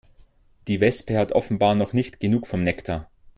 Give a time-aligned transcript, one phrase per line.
[0.67, 3.07] Die Wespe hat offenbar noch nicht genug vom Nektar.